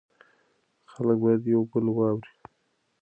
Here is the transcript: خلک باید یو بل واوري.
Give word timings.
خلک 0.91 1.17
باید 1.23 1.41
یو 1.53 1.61
بل 1.71 1.85
واوري. 1.91 2.31